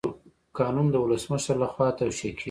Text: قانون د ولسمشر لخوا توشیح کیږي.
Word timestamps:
قانون 0.57 0.87
د 0.91 0.95
ولسمشر 1.03 1.55
لخوا 1.63 1.87
توشیح 2.01 2.31
کیږي. 2.35 2.39